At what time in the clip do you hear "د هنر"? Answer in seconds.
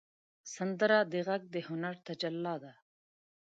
1.53-1.95